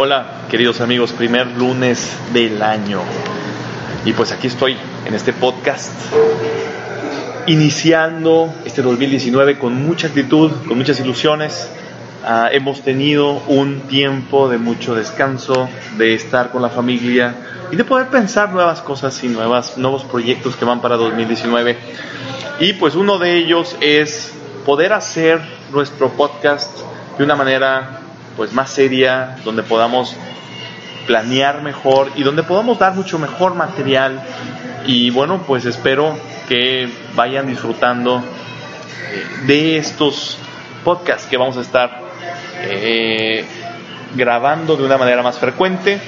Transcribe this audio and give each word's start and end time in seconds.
Hola, 0.00 0.44
queridos 0.48 0.80
amigos, 0.80 1.10
primer 1.10 1.48
lunes 1.48 2.16
del 2.32 2.62
año. 2.62 3.00
Y 4.04 4.12
pues 4.12 4.30
aquí 4.30 4.46
estoy 4.46 4.76
en 5.04 5.12
este 5.12 5.32
podcast, 5.32 5.92
iniciando 7.48 8.54
este 8.64 8.80
2019 8.80 9.58
con 9.58 9.74
mucha 9.74 10.06
actitud, 10.06 10.52
con 10.68 10.78
muchas 10.78 11.00
ilusiones. 11.00 11.68
Ah, 12.24 12.48
hemos 12.52 12.82
tenido 12.82 13.42
un 13.48 13.80
tiempo 13.88 14.48
de 14.48 14.58
mucho 14.58 14.94
descanso, 14.94 15.68
de 15.96 16.14
estar 16.14 16.52
con 16.52 16.62
la 16.62 16.68
familia 16.68 17.34
y 17.72 17.74
de 17.74 17.82
poder 17.82 18.06
pensar 18.06 18.52
nuevas 18.52 18.80
cosas 18.82 19.24
y 19.24 19.28
nuevas, 19.28 19.78
nuevos 19.78 20.04
proyectos 20.04 20.54
que 20.54 20.64
van 20.64 20.80
para 20.80 20.96
2019. 20.96 21.76
Y 22.60 22.74
pues 22.74 22.94
uno 22.94 23.18
de 23.18 23.36
ellos 23.36 23.76
es 23.80 24.32
poder 24.64 24.92
hacer 24.92 25.40
nuestro 25.72 26.10
podcast 26.10 26.70
de 27.18 27.24
una 27.24 27.34
manera 27.34 28.02
pues 28.38 28.52
más 28.52 28.70
seria, 28.70 29.36
donde 29.44 29.64
podamos 29.64 30.14
planear 31.08 31.60
mejor 31.60 32.12
y 32.14 32.22
donde 32.22 32.44
podamos 32.44 32.78
dar 32.78 32.94
mucho 32.94 33.18
mejor 33.18 33.56
material. 33.56 34.22
Y 34.86 35.10
bueno, 35.10 35.42
pues 35.44 35.64
espero 35.64 36.16
que 36.46 36.88
vayan 37.16 37.48
disfrutando 37.48 38.18
eh, 38.18 39.46
de 39.48 39.78
estos 39.78 40.38
podcasts 40.84 41.26
que 41.26 41.36
vamos 41.36 41.56
a 41.56 41.62
estar 41.62 42.00
eh, 42.60 43.44
grabando 44.14 44.76
de 44.76 44.84
una 44.84 44.98
manera 44.98 45.20
más 45.24 45.36
frecuente 45.36 46.00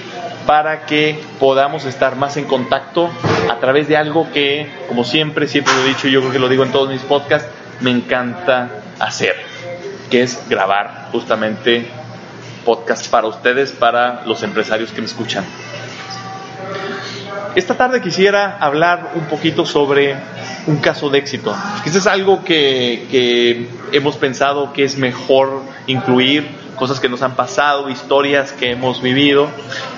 para 0.47 0.87
que 0.87 1.21
podamos 1.41 1.85
estar 1.85 2.15
más 2.15 2.37
en 2.37 2.45
contacto 2.45 3.11
a 3.51 3.57
través 3.57 3.89
de 3.89 3.97
algo 3.97 4.31
que, 4.33 4.71
como 4.87 5.03
siempre, 5.03 5.49
siempre 5.49 5.75
lo 5.75 5.83
he 5.83 5.89
dicho, 5.89 6.07
yo 6.07 6.21
creo 6.21 6.33
que 6.33 6.39
lo 6.39 6.49
digo 6.49 6.63
en 6.63 6.71
todos 6.71 6.91
mis 6.91 7.03
podcasts, 7.03 7.49
me 7.81 7.91
encanta 7.91 8.69
hacer, 9.01 9.35
que 10.11 10.23
es 10.23 10.49
grabar 10.49 11.09
justamente 11.11 11.91
podcast 12.65 13.09
para 13.09 13.27
ustedes, 13.27 13.73
para 13.73 14.25
los 14.27 14.43
empresarios 14.43 14.93
que 14.93 15.01
me 15.01 15.07
escuchan. 15.07 15.45
Esta 17.57 17.75
tarde 17.75 18.01
quisiera 18.01 18.59
hablar 18.59 19.11
un 19.17 19.25
poquito 19.25 19.67
sobre 19.67 20.17
un 20.69 20.77
caso 20.77 21.11
de 21.11 21.19
éxito. 21.19 21.55
Eso 21.85 21.99
es 21.99 22.07
algo 22.07 22.45
que, 22.45 23.09
que, 23.11 23.69
hemos 23.93 24.17
pensado 24.17 24.73
que 24.73 24.85
es 24.85 24.97
mejor 24.97 25.63
incluir, 25.89 26.47
cosas 26.77 27.01
que 27.01 27.09
nos 27.09 27.23
han 27.23 27.35
pasado, 27.35 27.91
historias 27.91 28.53
que 28.53 28.71
hemos 28.71 29.03
vivido 29.03 29.49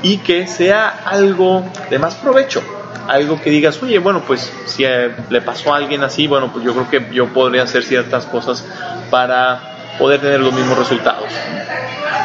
y 0.03 0.17
que 0.19 0.47
sea 0.47 0.89
algo 1.05 1.65
de 1.91 1.99
más 1.99 2.15
provecho. 2.15 2.63
Algo 3.07 3.41
que 3.41 3.51
digas, 3.51 3.83
oye, 3.83 3.99
bueno, 3.99 4.23
pues 4.27 4.51
si 4.65 4.85
le 5.29 5.41
pasó 5.43 5.75
a 5.75 5.77
alguien 5.77 6.03
así, 6.03 6.27
bueno, 6.27 6.51
pues 6.53 6.65
yo 6.65 6.73
creo 6.73 6.89
que 6.89 7.15
yo 7.15 7.29
podría 7.35 7.65
hacer 7.65 7.83
ciertas 7.85 8.25
cosas 8.27 8.65
para 9.11 9.82
poder 9.99 10.21
tener 10.21 10.41
los 10.41 10.53
mismos 10.53 10.79
resultados. 10.79 11.29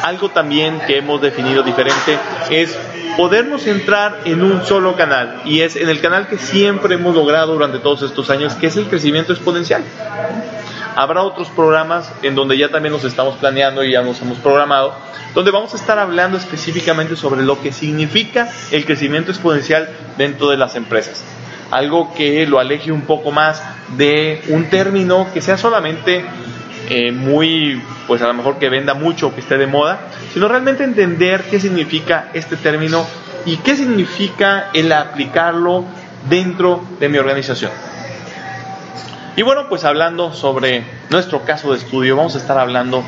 Algo 0.03 0.29
también 0.29 0.79
que 0.87 0.97
hemos 0.97 1.21
definido 1.21 1.63
diferente 1.63 2.17
es 2.49 2.77
podernos 3.17 3.63
centrar 3.63 4.21
en 4.25 4.43
un 4.43 4.63
solo 4.63 4.95
canal 4.95 5.41
y 5.43 5.61
es 5.61 5.75
en 5.75 5.89
el 5.89 5.99
canal 5.99 6.27
que 6.27 6.37
siempre 6.37 6.95
hemos 6.95 7.15
logrado 7.15 7.53
durante 7.53 7.79
todos 7.79 8.03
estos 8.03 8.29
años, 8.29 8.53
que 8.53 8.67
es 8.67 8.77
el 8.77 8.85
crecimiento 8.85 9.33
exponencial. 9.33 9.83
Habrá 10.95 11.23
otros 11.23 11.49
programas 11.49 12.11
en 12.23 12.35
donde 12.35 12.57
ya 12.57 12.69
también 12.69 12.93
nos 12.93 13.03
estamos 13.03 13.35
planeando 13.35 13.83
y 13.83 13.91
ya 13.91 14.01
nos 14.01 14.21
hemos 14.21 14.37
programado, 14.37 14.95
donde 15.33 15.51
vamos 15.51 15.73
a 15.73 15.77
estar 15.77 15.99
hablando 15.99 16.37
específicamente 16.37 17.15
sobre 17.15 17.43
lo 17.43 17.61
que 17.61 17.71
significa 17.71 18.49
el 18.71 18.85
crecimiento 18.85 19.31
exponencial 19.31 19.89
dentro 20.17 20.49
de 20.49 20.57
las 20.57 20.75
empresas. 20.75 21.23
Algo 21.69 22.13
que 22.15 22.47
lo 22.47 22.59
aleje 22.59 22.91
un 22.91 23.01
poco 23.01 23.31
más 23.31 23.61
de 23.97 24.41
un 24.49 24.69
término 24.69 25.27
que 25.33 25.41
sea 25.41 25.57
solamente 25.57 26.25
eh, 26.89 27.11
muy, 27.11 27.81
pues 28.07 28.21
a 28.21 28.27
lo 28.27 28.33
mejor 28.33 28.57
que 28.57 28.69
venda 28.69 28.93
mucho 28.93 29.27
o 29.27 29.35
que 29.35 29.41
esté 29.41 29.57
de 29.57 29.67
moda, 29.67 29.99
sino 30.33 30.47
realmente 30.47 30.83
entender 30.83 31.43
qué 31.49 31.59
significa 31.59 32.29
este 32.33 32.55
término 32.55 33.05
y 33.45 33.57
qué 33.57 33.75
significa 33.75 34.69
el 34.73 34.91
aplicarlo 34.91 35.85
dentro 36.29 36.83
de 36.99 37.09
mi 37.09 37.17
organización. 37.17 37.71
Y 39.35 39.41
bueno, 39.43 39.69
pues 39.69 39.83
hablando 39.83 40.33
sobre 40.33 40.83
nuestro 41.09 41.43
caso 41.43 41.71
de 41.71 41.77
estudio, 41.77 42.15
vamos 42.15 42.35
a 42.35 42.39
estar 42.39 42.57
hablando 42.57 43.03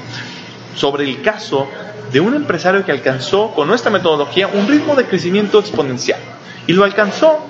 sobre 0.75 1.05
el 1.05 1.21
caso 1.21 1.67
de 2.11 2.19
un 2.19 2.35
empresario 2.35 2.85
que 2.85 2.91
alcanzó 2.91 3.53
con 3.53 3.67
nuestra 3.67 3.91
metodología 3.91 4.47
un 4.47 4.67
ritmo 4.67 4.95
de 4.95 5.05
crecimiento 5.05 5.59
exponencial. 5.59 6.19
Y 6.67 6.73
lo 6.73 6.83
alcanzó 6.83 7.45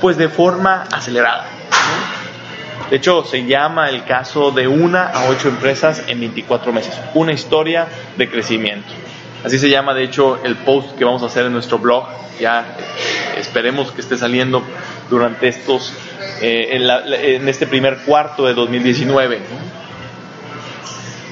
pues 0.00 0.16
de 0.16 0.28
forma 0.28 0.84
acelerada. 0.92 1.53
De 2.90 2.96
hecho, 2.96 3.24
se 3.24 3.44
llama 3.46 3.88
el 3.88 4.04
caso 4.04 4.50
de 4.50 4.68
una 4.68 5.04
a 5.08 5.28
ocho 5.28 5.48
empresas 5.48 6.02
en 6.06 6.20
24 6.20 6.72
meses. 6.72 7.00
Una 7.14 7.32
historia 7.32 7.86
de 8.16 8.28
crecimiento. 8.28 8.88
Así 9.42 9.58
se 9.58 9.68
llama, 9.70 9.94
de 9.94 10.04
hecho, 10.04 10.42
el 10.44 10.56
post 10.56 10.96
que 10.96 11.04
vamos 11.04 11.22
a 11.22 11.26
hacer 11.26 11.46
en 11.46 11.52
nuestro 11.52 11.78
blog. 11.78 12.06
Ya 12.40 12.60
eh, 12.60 13.40
esperemos 13.40 13.90
que 13.92 14.02
esté 14.02 14.16
saliendo 14.16 14.62
durante 15.08 15.48
estos, 15.48 15.94
eh, 16.40 16.68
en, 16.72 17.48
este 17.48 17.66
primer 17.66 17.98
cuarto 17.98 18.46
de 18.46 18.54
2019. 18.54 19.40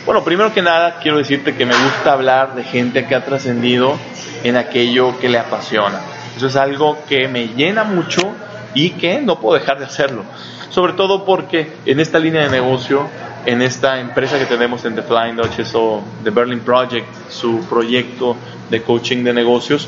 Bueno, 0.06 0.24
primero 0.24 0.52
que 0.52 0.62
nada, 0.62 0.98
quiero 1.02 1.19
decirte 1.19 1.54
que 1.54 1.66
me 1.66 1.74
gusta 1.74 2.12
hablar 2.12 2.54
de 2.54 2.64
gente 2.64 3.06
que 3.06 3.14
ha 3.14 3.24
trascendido 3.24 3.98
en 4.42 4.56
aquello 4.56 5.19
que 5.19 5.28
le 5.28 5.38
apasiona. 5.38 6.00
Eso 6.36 6.46
es 6.46 6.56
algo 6.56 6.98
que 7.08 7.28
me 7.28 7.48
llena 7.48 7.84
mucho 7.84 8.32
y 8.74 8.90
que 8.90 9.20
no 9.20 9.38
puedo 9.38 9.58
dejar 9.58 9.78
de 9.78 9.84
hacerlo 9.84 10.24
sobre 10.72 10.94
todo 10.94 11.25
porque 11.27 11.71
en 11.84 12.00
esta 12.00 12.19
línea 12.19 12.43
de 12.43 12.49
negocio, 12.49 13.06
en 13.44 13.60
esta 13.60 14.00
empresa 14.00 14.38
que 14.38 14.47
tenemos 14.47 14.84
en 14.87 14.94
The 14.94 15.03
Flying 15.03 15.37
Dutchess 15.37 15.75
o 15.75 16.03
The 16.25 16.31
Berlin 16.31 16.60
Project, 16.60 17.06
su 17.28 17.60
proyecto 17.66 18.37
de 18.71 18.82
coaching 18.82 19.22
de 19.22 19.34
negocios, 19.34 19.87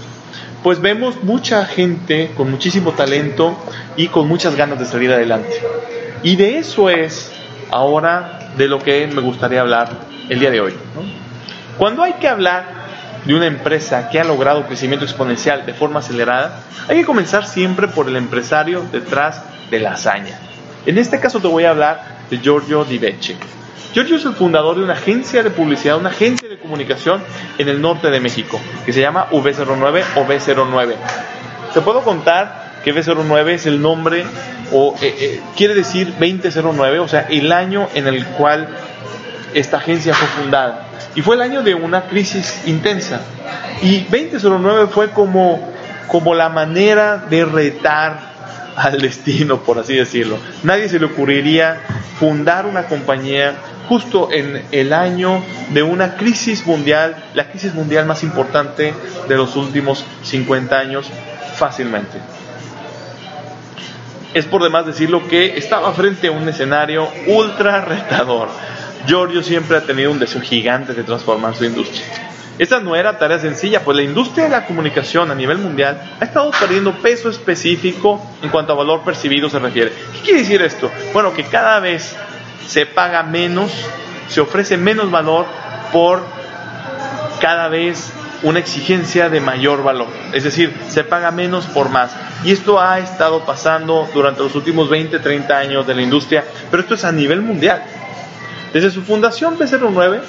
pues 0.62 0.80
vemos 0.80 1.22
mucha 1.22 1.64
gente 1.64 2.32
con 2.36 2.50
muchísimo 2.50 2.92
talento 2.92 3.56
y 3.96 4.08
con 4.08 4.28
muchas 4.28 4.56
ganas 4.56 4.78
de 4.78 4.84
salir 4.84 5.10
adelante. 5.10 5.62
Y 6.22 6.36
de 6.36 6.58
eso 6.58 6.90
es 6.90 7.32
ahora 7.70 8.50
de 8.56 8.68
lo 8.68 8.78
que 8.78 9.06
me 9.06 9.22
gustaría 9.22 9.62
hablar 9.62 9.88
el 10.28 10.38
día 10.38 10.50
de 10.50 10.60
hoy. 10.60 10.74
Cuando 11.78 12.02
hay 12.02 12.14
que 12.14 12.28
hablar 12.28 12.84
de 13.24 13.34
una 13.34 13.46
empresa 13.46 14.10
que 14.10 14.20
ha 14.20 14.24
logrado 14.24 14.66
crecimiento 14.66 15.06
exponencial 15.06 15.64
de 15.64 15.72
forma 15.72 16.00
acelerada, 16.00 16.60
hay 16.88 16.98
que 16.98 17.06
comenzar 17.06 17.46
siempre 17.46 17.88
por 17.88 18.06
el 18.06 18.16
empresario 18.16 18.84
detrás 18.92 19.42
de 19.70 19.80
la 19.80 19.92
hazaña. 19.92 20.38
En 20.86 20.98
este 20.98 21.18
caso 21.18 21.40
te 21.40 21.48
voy 21.48 21.64
a 21.64 21.70
hablar 21.70 22.02
de 22.30 22.38
Giorgio 22.38 22.84
Di. 22.84 23.00
Giorgio 23.94 24.16
es 24.16 24.24
el 24.24 24.34
fundador 24.34 24.76
de 24.76 24.82
una 24.82 24.94
agencia 24.94 25.42
de 25.42 25.50
publicidad, 25.50 25.96
una 25.96 26.10
agencia 26.10 26.48
de 26.48 26.58
comunicación 26.58 27.22
en 27.58 27.68
el 27.68 27.80
norte 27.80 28.10
de 28.10 28.20
México, 28.20 28.60
que 28.84 28.92
se 28.92 29.00
llama 29.00 29.28
V09 29.30 30.02
o 30.16 30.26
B09. 30.26 30.94
Te 31.72 31.80
puedo 31.80 32.02
contar 32.02 32.80
que 32.84 32.94
V09 32.94 33.48
es 33.50 33.66
el 33.66 33.80
nombre, 33.80 34.26
o 34.72 34.94
eh, 35.00 35.14
eh, 35.18 35.40
quiere 35.56 35.74
decir 35.74 36.12
2009, 36.18 36.98
o 36.98 37.08
sea, 37.08 37.28
el 37.30 37.50
año 37.52 37.88
en 37.94 38.06
el 38.06 38.26
cual 38.26 38.68
esta 39.54 39.78
agencia 39.78 40.12
fue 40.12 40.28
fundada. 40.28 40.88
Y 41.14 41.22
fue 41.22 41.36
el 41.36 41.42
año 41.42 41.62
de 41.62 41.74
una 41.74 42.02
crisis 42.02 42.62
intensa. 42.66 43.20
Y 43.80 44.00
2009 44.00 44.88
fue 44.88 45.10
como, 45.10 45.72
como 46.08 46.34
la 46.34 46.48
manera 46.48 47.16
de 47.30 47.44
retar 47.44 48.33
al 48.76 49.00
destino, 49.00 49.60
por 49.60 49.78
así 49.78 49.94
decirlo. 49.94 50.38
Nadie 50.62 50.88
se 50.88 50.98
le 50.98 51.06
ocurriría 51.06 51.80
fundar 52.18 52.66
una 52.66 52.84
compañía 52.84 53.54
justo 53.88 54.30
en 54.32 54.64
el 54.72 54.92
año 54.92 55.42
de 55.70 55.82
una 55.82 56.16
crisis 56.16 56.66
mundial, 56.66 57.16
la 57.34 57.48
crisis 57.50 57.74
mundial 57.74 58.06
más 58.06 58.22
importante 58.22 58.94
de 59.28 59.36
los 59.36 59.56
últimos 59.56 60.04
50 60.22 60.78
años, 60.78 61.10
fácilmente. 61.56 62.18
Es 64.32 64.46
por 64.46 64.62
demás 64.62 64.86
decirlo 64.86 65.28
que 65.28 65.56
estaba 65.56 65.92
frente 65.92 66.28
a 66.28 66.32
un 66.32 66.48
escenario 66.48 67.08
ultra 67.26 67.82
retador. 67.82 68.48
Giorgio 69.06 69.42
siempre 69.42 69.76
ha 69.76 69.82
tenido 69.82 70.10
un 70.10 70.18
deseo 70.18 70.40
gigante 70.40 70.94
de 70.94 71.04
transformar 71.04 71.54
su 71.54 71.64
industria. 71.64 72.33
Esta 72.58 72.78
no 72.78 72.94
era 72.94 73.18
tarea 73.18 73.38
sencilla, 73.40 73.80
pues 73.80 73.96
la 73.96 74.02
industria 74.04 74.44
de 74.44 74.50
la 74.50 74.66
comunicación 74.66 75.30
a 75.30 75.34
nivel 75.34 75.58
mundial 75.58 76.00
ha 76.20 76.24
estado 76.24 76.52
perdiendo 76.52 76.92
peso 77.02 77.28
específico 77.28 78.24
en 78.42 78.50
cuanto 78.50 78.72
a 78.72 78.76
valor 78.76 79.02
percibido 79.02 79.50
se 79.50 79.58
refiere. 79.58 79.92
¿Qué 80.12 80.20
quiere 80.20 80.40
decir 80.40 80.62
esto? 80.62 80.90
Bueno, 81.12 81.34
que 81.34 81.44
cada 81.44 81.80
vez 81.80 82.14
se 82.68 82.86
paga 82.86 83.24
menos, 83.24 83.72
se 84.28 84.40
ofrece 84.40 84.76
menos 84.76 85.10
valor 85.10 85.46
por 85.92 86.22
cada 87.40 87.68
vez 87.68 88.12
una 88.44 88.60
exigencia 88.60 89.28
de 89.28 89.40
mayor 89.40 89.82
valor. 89.82 90.06
Es 90.32 90.44
decir, 90.44 90.72
se 90.88 91.02
paga 91.02 91.32
menos 91.32 91.66
por 91.66 91.88
más. 91.88 92.14
Y 92.44 92.52
esto 92.52 92.80
ha 92.80 93.00
estado 93.00 93.44
pasando 93.44 94.08
durante 94.14 94.42
los 94.42 94.54
últimos 94.54 94.88
20, 94.88 95.18
30 95.18 95.58
años 95.58 95.86
de 95.86 95.94
la 95.94 96.02
industria, 96.02 96.44
pero 96.70 96.82
esto 96.82 96.94
es 96.94 97.04
a 97.04 97.10
nivel 97.10 97.40
mundial. 97.42 97.82
Desde 98.72 98.90
su 98.90 99.02
fundación 99.02 99.58
B09 99.58 100.20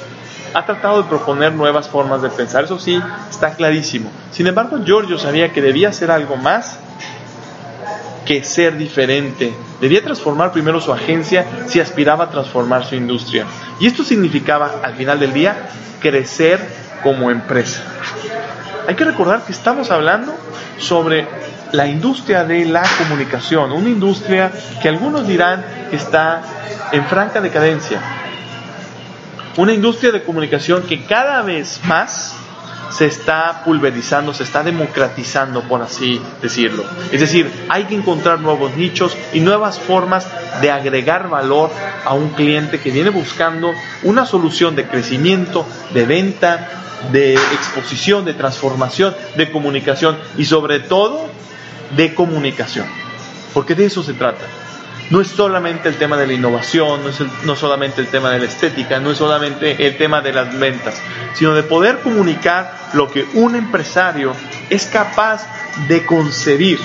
ha 0.55 0.65
tratado 0.65 1.03
de 1.03 1.09
proponer 1.09 1.51
nuevas 1.51 1.89
formas 1.89 2.21
de 2.21 2.29
pensar, 2.29 2.63
eso 2.63 2.79
sí, 2.79 2.97
está 3.29 3.55
clarísimo. 3.55 4.09
Sin 4.31 4.47
embargo, 4.47 4.79
Giorgio 4.85 5.19
sabía 5.19 5.51
que 5.51 5.61
debía 5.61 5.89
hacer 5.89 6.09
algo 6.09 6.37
más 6.37 6.79
que 8.25 8.41
ser 8.41 8.77
diferente. 8.77 9.53
Debía 9.81 10.01
transformar 10.01 10.53
primero 10.53 10.79
su 10.79 10.93
agencia 10.93 11.45
si 11.67 11.81
aspiraba 11.81 12.23
a 12.23 12.29
transformar 12.29 12.85
su 12.85 12.95
industria. 12.95 13.45
Y 13.81 13.87
esto 13.87 14.05
significaba, 14.05 14.79
al 14.81 14.95
final 14.95 15.19
del 15.19 15.33
día, 15.33 15.57
crecer 15.99 16.65
como 17.03 17.29
empresa. 17.29 17.83
Hay 18.87 18.95
que 18.95 19.03
recordar 19.03 19.43
que 19.43 19.51
estamos 19.51 19.91
hablando 19.91 20.33
sobre 20.77 21.27
la 21.73 21.85
industria 21.85 22.45
de 22.45 22.63
la 22.63 22.83
comunicación, 22.97 23.73
una 23.73 23.89
industria 23.89 24.53
que 24.81 24.87
algunos 24.87 25.27
dirán 25.27 25.65
que 25.89 25.97
está 25.97 26.41
en 26.93 27.03
franca 27.07 27.41
decadencia. 27.41 28.25
Una 29.57 29.73
industria 29.73 30.11
de 30.11 30.23
comunicación 30.23 30.83
que 30.83 31.05
cada 31.05 31.41
vez 31.41 31.79
más 31.85 32.35
se 32.91 33.05
está 33.05 33.63
pulverizando, 33.63 34.33
se 34.33 34.43
está 34.43 34.63
democratizando, 34.63 35.61
por 35.61 35.81
así 35.81 36.21
decirlo. 36.41 36.83
Es 37.11 37.21
decir, 37.21 37.49
hay 37.69 37.85
que 37.85 37.95
encontrar 37.95 38.39
nuevos 38.41 38.75
nichos 38.75 39.17
y 39.33 39.39
nuevas 39.39 39.79
formas 39.79 40.27
de 40.61 40.71
agregar 40.71 41.29
valor 41.29 41.71
a 42.03 42.13
un 42.13 42.29
cliente 42.29 42.79
que 42.79 42.91
viene 42.91 43.09
buscando 43.11 43.71
una 44.03 44.25
solución 44.25 44.75
de 44.75 44.87
crecimiento, 44.87 45.65
de 45.93 46.05
venta, 46.05 46.69
de 47.13 47.35
exposición, 47.35 48.25
de 48.25 48.33
transformación, 48.33 49.15
de 49.37 49.51
comunicación 49.51 50.17
y 50.37 50.45
sobre 50.45 50.79
todo 50.79 51.29
de 51.95 52.13
comunicación. 52.13 52.87
Porque 53.53 53.73
de 53.73 53.85
eso 53.85 54.03
se 54.03 54.13
trata 54.13 54.45
no 55.09 55.21
es 55.21 55.27
solamente 55.27 55.89
el 55.89 55.95
tema 55.95 56.17
de 56.17 56.27
la 56.27 56.33
innovación, 56.33 57.03
no 57.03 57.09
es 57.09 57.19
no 57.43 57.55
solamente 57.55 58.01
el 58.01 58.07
tema 58.07 58.31
de 58.31 58.39
la 58.39 58.45
estética, 58.45 58.99
no 58.99 59.11
es 59.11 59.17
solamente 59.17 59.85
el 59.85 59.97
tema 59.97 60.21
de 60.21 60.33
las 60.33 60.57
ventas, 60.57 61.01
sino 61.33 61.53
de 61.53 61.63
poder 61.63 61.99
comunicar 61.99 62.89
lo 62.93 63.09
que 63.09 63.25
un 63.33 63.55
empresario 63.55 64.33
es 64.69 64.85
capaz 64.85 65.47
de 65.87 66.05
concebir 66.05 66.79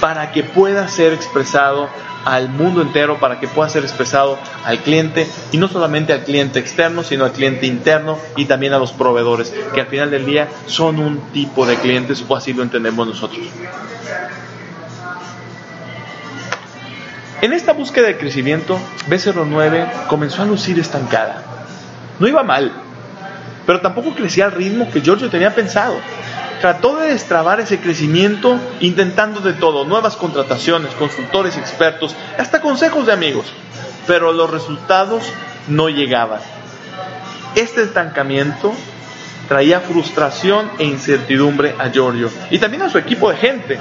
para 0.00 0.32
que 0.32 0.42
pueda 0.42 0.88
ser 0.88 1.12
expresado 1.12 1.88
al 2.24 2.48
mundo 2.50 2.82
entero, 2.82 3.18
para 3.18 3.40
que 3.40 3.48
pueda 3.48 3.68
ser 3.68 3.84
expresado 3.84 4.38
al 4.64 4.78
cliente 4.80 5.26
y 5.52 5.56
no 5.56 5.68
solamente 5.68 6.12
al 6.12 6.24
cliente 6.24 6.58
externo, 6.58 7.02
sino 7.02 7.24
al 7.24 7.32
cliente 7.32 7.66
interno 7.66 8.18
y 8.36 8.44
también 8.44 8.72
a 8.74 8.78
los 8.78 8.92
proveedores, 8.92 9.54
que 9.72 9.80
al 9.80 9.86
final 9.86 10.10
del 10.10 10.26
día 10.26 10.48
son 10.66 10.98
un 10.98 11.20
tipo 11.32 11.64
de 11.64 11.76
clientes 11.76 12.24
o 12.26 12.36
así 12.36 12.52
lo 12.52 12.62
entendemos 12.62 13.06
nosotros. 13.06 13.40
En 17.40 17.52
esta 17.52 17.72
búsqueda 17.72 18.08
de 18.08 18.18
crecimiento, 18.18 18.78
B09 19.08 20.06
comenzó 20.08 20.42
a 20.42 20.46
lucir 20.46 20.78
estancada. 20.80 21.44
No 22.18 22.26
iba 22.26 22.42
mal, 22.42 22.72
pero 23.64 23.80
tampoco 23.80 24.12
crecía 24.12 24.46
al 24.46 24.52
ritmo 24.52 24.90
que 24.90 25.02
Giorgio 25.02 25.30
tenía 25.30 25.54
pensado. 25.54 25.94
Trató 26.60 26.96
de 26.96 27.12
destrabar 27.12 27.60
ese 27.60 27.78
crecimiento 27.78 28.58
intentando 28.80 29.40
de 29.40 29.52
todo, 29.52 29.84
nuevas 29.84 30.16
contrataciones, 30.16 30.92
consultores 30.94 31.56
expertos, 31.56 32.16
hasta 32.36 32.60
consejos 32.60 33.06
de 33.06 33.12
amigos, 33.12 33.46
pero 34.08 34.32
los 34.32 34.50
resultados 34.50 35.22
no 35.68 35.88
llegaban. 35.88 36.40
Este 37.54 37.82
estancamiento 37.82 38.72
traía 39.46 39.78
frustración 39.78 40.68
e 40.78 40.84
incertidumbre 40.84 41.76
a 41.78 41.90
Giorgio 41.90 42.30
y 42.50 42.58
también 42.58 42.82
a 42.82 42.90
su 42.90 42.98
equipo 42.98 43.30
de 43.30 43.36
gente, 43.36 43.78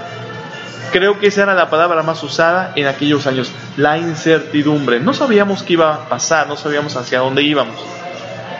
Creo 0.92 1.20
que 1.20 1.28
esa 1.28 1.44
era 1.44 1.54
la 1.54 1.70
palabra 1.70 2.02
más 2.04 2.24
usada 2.24 2.72
en 2.76 2.88
aquellos 2.88 3.28
años, 3.28 3.52
la 3.76 3.98
incertidumbre. 3.98 5.00
No 5.00 5.14
sabíamos 5.14 5.64
qué 5.64 5.74
iba 5.74 5.94
a 5.94 6.10
pasar, 6.10 6.48
no 6.48 6.56
sabíamos 6.56 6.96
hacia 6.96 7.20
dónde 7.20 7.44
íbamos. 7.44 7.76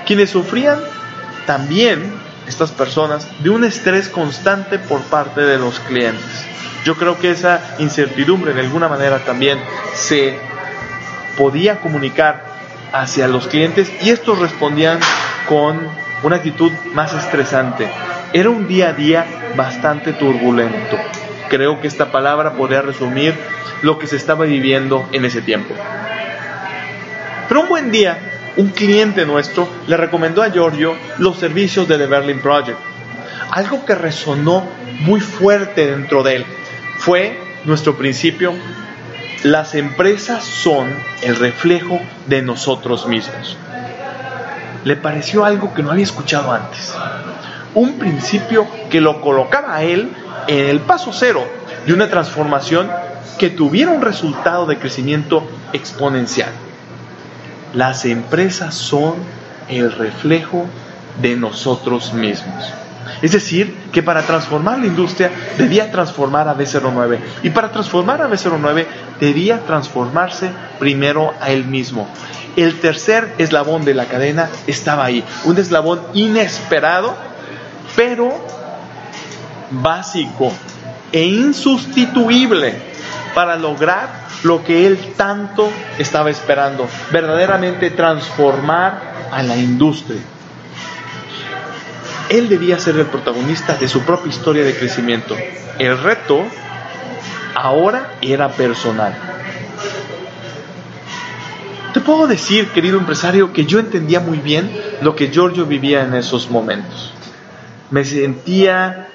Quienes 0.06 0.30
sufrían 0.30 0.80
también, 1.46 2.14
estas 2.48 2.72
personas, 2.72 3.28
de 3.40 3.50
un 3.50 3.64
estrés 3.64 4.10
constante 4.10 4.78
por 4.78 5.02
parte 5.04 5.42
de 5.42 5.58
los 5.58 5.80
clientes. 5.80 6.46
Yo 6.84 6.96
creo 6.96 7.18
que 7.18 7.32
esa 7.32 7.62
incertidumbre 7.80 8.54
de 8.54 8.62
alguna 8.62 8.88
manera 8.88 9.20
también 9.20 9.60
se 9.94 10.38
podía 11.38 11.80
comunicar 11.80 12.44
hacia 12.94 13.28
los 13.28 13.48
clientes 13.48 13.92
y 14.02 14.10
estos 14.10 14.40
respondían 14.40 15.00
con 15.48 15.80
una 16.24 16.38
actitud 16.38 16.72
más 16.94 17.14
estresante. 17.14 17.90
Era 18.34 18.50
un 18.50 18.68
día 18.68 18.90
a 18.90 18.94
día 18.94 19.26
bastante 19.56 20.14
turbulento. 20.14 20.98
Creo 21.50 21.80
que 21.82 21.88
esta 21.88 22.12
palabra 22.12 22.54
podría 22.54 22.82
resumir 22.82 23.36
lo 23.82 23.98
que 24.00 24.08
se 24.08 24.16
estaba 24.16 24.46
viviendo 24.46 25.08
en 25.12 25.26
ese 25.26 25.42
tiempo. 25.42 25.74
Pero 27.48 27.62
un 27.62 27.70
buen 27.70 27.92
día, 27.92 28.20
un 28.58 28.70
cliente 28.70 29.26
nuestro 29.26 29.68
le 29.88 29.98
recomendó 29.98 30.42
a 30.42 30.50
Giorgio 30.50 30.96
los 31.20 31.38
servicios 31.38 31.88
de 31.88 31.98
The 31.98 32.08
Berlin 32.08 32.40
Project. 32.40 32.80
Algo 33.52 33.86
que 33.86 33.96
resonó 33.96 34.68
muy 35.00 35.22
fuerte 35.22 35.88
dentro 35.88 36.24
de 36.24 36.38
él 36.38 36.46
fue 36.98 37.40
nuestro 37.66 37.96
principio, 37.96 38.54
las 39.44 39.76
empresas 39.76 40.44
son 40.44 40.94
el 41.22 41.36
reflejo 41.36 42.02
de 42.26 42.42
nosotros 42.42 43.08
mismos. 43.08 43.58
Le 44.84 44.96
pareció 44.96 45.46
algo 45.46 45.74
que 45.74 45.84
no 45.84 45.92
había 45.92 46.04
escuchado 46.04 46.52
antes. 46.52 46.94
Un 47.76 48.00
principio 48.00 48.68
que 48.90 49.02
lo 49.02 49.22
colocaba 49.22 49.76
a 49.76 49.84
él 49.84 50.12
en 50.48 50.66
el 50.66 50.80
paso 50.82 51.12
cero 51.14 51.46
de 51.86 51.94
una 51.94 52.10
transformación 52.10 52.90
que 53.38 53.50
tuviera 53.50 53.92
un 53.92 54.02
resultado 54.02 54.66
de 54.66 54.78
crecimiento 54.78 55.48
exponencial. 55.74 56.50
Las 57.74 58.06
empresas 58.06 58.74
son 58.74 59.16
el 59.70 59.92
reflejo 59.92 60.66
de 61.22 61.36
nosotros 61.36 62.14
mismos. 62.14 62.74
Es 63.22 63.32
decir, 63.32 63.76
que 63.92 64.04
para 64.04 64.22
transformar 64.24 64.80
la 64.80 64.88
industria 64.88 65.32
debía 65.58 65.92
transformar 65.92 66.48
a 66.48 66.56
B09 66.56 67.20
y 67.44 67.50
para 67.50 67.72
transformar 67.72 68.22
a 68.22 68.30
B09 68.30 68.86
debía 69.20 69.60
transformarse 69.66 70.50
primero 70.80 71.34
a 71.40 71.52
él 71.52 71.66
mismo. 71.66 72.08
El 72.56 72.80
tercer 72.80 73.34
eslabón 73.38 73.86
de 73.86 73.94
la 73.94 74.06
cadena 74.06 74.50
estaba 74.66 75.06
ahí, 75.06 75.24
un 75.46 75.58
eslabón 75.58 76.02
inesperado, 76.14 77.16
pero 77.96 78.34
básico 79.72 80.52
e 81.12 81.24
insustituible 81.24 82.76
para 83.34 83.56
lograr 83.56 84.28
lo 84.44 84.64
que 84.64 84.88
él 84.88 85.14
tanto 85.16 85.70
estaba 85.98 86.30
esperando, 86.30 86.88
verdaderamente 87.12 87.92
transformar 87.92 89.30
a 89.32 89.44
la 89.44 89.56
industria. 89.56 90.22
Él 92.30 92.50
debía 92.50 92.78
ser 92.78 92.98
el 92.98 93.06
protagonista 93.06 93.76
de 93.76 93.88
su 93.88 94.02
propia 94.02 94.30
historia 94.30 94.64
de 94.64 94.76
crecimiento. 94.76 95.36
El 95.80 95.98
reto 95.98 96.44
ahora 97.56 98.16
era 98.22 98.50
personal. 98.50 99.16
Te 101.94 102.02
puedo 102.02 102.28
decir, 102.28 102.68
querido 102.70 103.00
empresario, 103.00 103.54
que 103.54 103.66
yo 103.66 103.80
entendía 103.80 104.20
muy 104.20 104.38
bien 104.38 104.70
lo 105.02 105.16
que 105.16 105.30
Giorgio 105.30 105.66
vivía 105.66 106.04
en 106.04 106.14
esos 106.14 106.50
momentos. 106.52 107.14
Me 107.90 108.04
sentía 108.04 109.08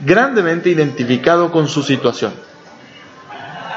grandemente 0.00 0.70
identificado 0.70 1.50
con 1.50 1.68
su 1.68 1.82
situación. 1.82 2.32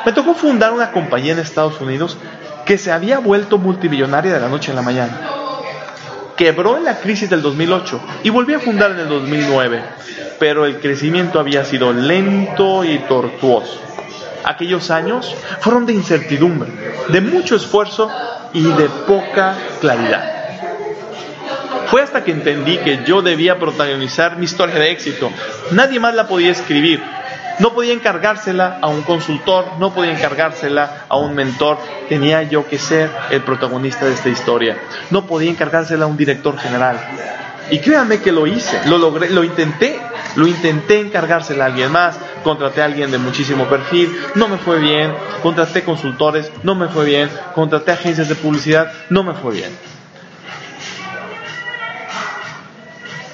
Me 0.05 0.13
tocó 0.13 0.33
fundar 0.33 0.71
una 0.71 0.91
compañía 0.91 1.33
en 1.33 1.39
Estados 1.39 1.81
Unidos 1.81 2.17
que 2.65 2.77
se 2.77 2.91
había 2.91 3.19
vuelto 3.19 3.57
multimillonaria 3.57 4.33
de 4.33 4.39
la 4.39 4.49
noche 4.49 4.71
a 4.71 4.75
la 4.75 4.81
mañana. 4.81 5.19
Quebró 6.35 6.77
en 6.77 6.85
la 6.85 6.99
crisis 6.99 7.29
del 7.29 7.41
2008 7.41 7.99
y 8.23 8.29
volví 8.29 8.53
a 8.53 8.59
fundar 8.59 8.91
en 8.91 8.99
el 8.99 9.09
2009, 9.09 9.81
pero 10.39 10.65
el 10.65 10.79
crecimiento 10.79 11.39
había 11.39 11.65
sido 11.65 11.91
lento 11.91 12.83
y 12.83 12.99
tortuoso. 12.99 13.81
Aquellos 14.43 14.91
años 14.91 15.35
fueron 15.59 15.85
de 15.85 15.93
incertidumbre, 15.93 16.71
de 17.09 17.21
mucho 17.21 17.55
esfuerzo 17.55 18.09
y 18.53 18.63
de 18.63 18.87
poca 19.07 19.55
claridad. 19.81 20.36
Fue 21.89 22.01
hasta 22.01 22.23
que 22.23 22.31
entendí 22.31 22.77
que 22.77 23.03
yo 23.05 23.21
debía 23.21 23.59
protagonizar 23.59 24.37
mi 24.37 24.45
historia 24.45 24.75
de 24.75 24.91
éxito. 24.91 25.31
Nadie 25.71 25.99
más 25.99 26.13
la 26.15 26.27
podía 26.27 26.51
escribir. 26.51 27.01
No 27.59 27.73
podía 27.73 27.93
encargársela 27.93 28.77
a 28.81 28.87
un 28.87 29.01
consultor, 29.01 29.65
no 29.79 29.93
podía 29.93 30.11
encargársela 30.11 31.05
a 31.07 31.17
un 31.17 31.33
mentor. 31.33 31.77
Tenía 32.09 32.43
yo 32.43 32.67
que 32.67 32.77
ser 32.77 33.09
el 33.31 33.41
protagonista 33.41 34.05
de 34.05 34.13
esta 34.13 34.29
historia. 34.29 34.77
No 35.09 35.25
podía 35.25 35.49
encargársela 35.49 36.05
a 36.05 36.07
un 36.07 36.17
director 36.17 36.57
general. 36.57 36.99
Y 37.71 37.79
créanme 37.79 38.19
que 38.19 38.31
lo 38.31 38.47
hice, 38.47 38.79
lo 38.87 38.97
logré, 38.97 39.29
lo 39.29 39.43
intenté, 39.43 39.99
lo 40.35 40.47
intenté 40.47 40.99
encargársela 40.99 41.65
a 41.65 41.67
alguien 41.67 41.91
más, 41.91 42.17
contraté 42.43 42.81
a 42.81 42.85
alguien 42.85 43.11
de 43.11 43.17
muchísimo 43.17 43.65
perfil, 43.65 44.15
no 44.35 44.47
me 44.47 44.57
fue 44.57 44.79
bien, 44.79 45.13
contraté 45.41 45.83
consultores, 45.83 46.49
no 46.63 46.75
me 46.75 46.87
fue 46.87 47.05
bien, 47.05 47.29
contraté 47.55 47.91
agencias 47.91 48.29
de 48.29 48.35
publicidad, 48.35 48.91
no 49.09 49.23
me 49.23 49.33
fue 49.33 49.53
bien. 49.53 49.96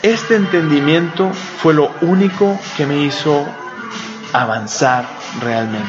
Este 0.03 0.36
entendimiento 0.36 1.31
fue 1.31 1.74
lo 1.74 1.89
único 2.01 2.60
que 2.75 2.86
me 2.86 3.05
hizo 3.05 3.48
avanzar 4.33 5.07
realmente. 5.41 5.88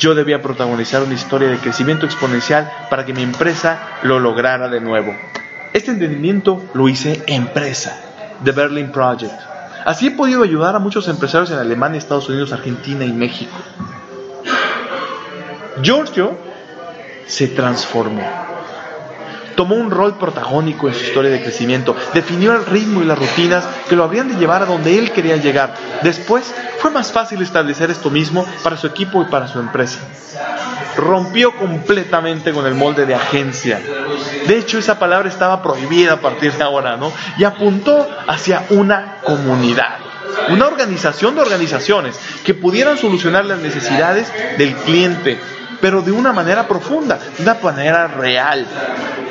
Yo 0.00 0.16
debía 0.16 0.42
protagonizar 0.42 1.00
una 1.04 1.14
historia 1.14 1.48
de 1.48 1.58
crecimiento 1.58 2.06
exponencial 2.06 2.68
para 2.90 3.06
que 3.06 3.12
mi 3.12 3.22
empresa 3.22 4.00
lo 4.02 4.18
lograra 4.18 4.68
de 4.68 4.80
nuevo. 4.80 5.14
Este 5.72 5.92
entendimiento 5.92 6.64
lo 6.74 6.88
hice 6.88 7.22
empresa, 7.28 7.96
The 8.42 8.50
Berlin 8.50 8.90
Project. 8.90 9.40
Así 9.84 10.08
he 10.08 10.10
podido 10.10 10.42
ayudar 10.42 10.74
a 10.74 10.80
muchos 10.80 11.06
empresarios 11.06 11.52
en 11.52 11.58
Alemania, 11.58 11.98
Estados 11.98 12.28
Unidos, 12.28 12.52
Argentina 12.52 13.04
y 13.04 13.12
México. 13.12 13.56
Giorgio 15.80 16.36
se 17.28 17.46
transformó 17.46 18.44
tomó 19.54 19.74
un 19.74 19.90
rol 19.90 20.18
protagónico 20.18 20.88
en 20.88 20.94
su 20.94 21.04
historia 21.04 21.30
de 21.30 21.42
crecimiento, 21.42 21.96
definió 22.12 22.52
el 22.52 22.66
ritmo 22.66 23.02
y 23.02 23.06
las 23.06 23.18
rutinas 23.18 23.64
que 23.88 23.96
lo 23.96 24.04
habrían 24.04 24.28
de 24.28 24.36
llevar 24.36 24.62
a 24.62 24.66
donde 24.66 24.98
él 24.98 25.12
quería 25.12 25.36
llegar. 25.36 25.74
Después 26.02 26.54
fue 26.78 26.90
más 26.90 27.12
fácil 27.12 27.42
establecer 27.42 27.90
esto 27.90 28.10
mismo 28.10 28.46
para 28.62 28.76
su 28.76 28.86
equipo 28.86 29.22
y 29.22 29.26
para 29.26 29.48
su 29.48 29.58
empresa. 29.58 30.00
Rompió 30.96 31.56
completamente 31.56 32.52
con 32.52 32.66
el 32.66 32.74
molde 32.74 33.06
de 33.06 33.14
agencia. 33.14 33.80
De 34.46 34.58
hecho, 34.58 34.78
esa 34.78 34.98
palabra 34.98 35.28
estaba 35.28 35.62
prohibida 35.62 36.14
a 36.14 36.20
partir 36.20 36.52
de 36.52 36.62
ahora, 36.62 36.96
¿no? 36.96 37.12
Y 37.36 37.44
apuntó 37.44 38.08
hacia 38.28 38.64
una 38.70 39.18
comunidad 39.24 40.04
una 40.48 40.66
organización 40.66 41.34
de 41.34 41.42
organizaciones 41.42 42.18
que 42.44 42.54
pudieran 42.54 42.98
solucionar 42.98 43.44
las 43.44 43.60
necesidades 43.60 44.30
del 44.58 44.74
cliente, 44.74 45.38
pero 45.84 46.00
de 46.00 46.12
una 46.12 46.32
manera 46.32 46.66
profunda, 46.66 47.18
de 47.36 47.42
una 47.42 47.58
manera 47.62 48.06
real. 48.06 48.66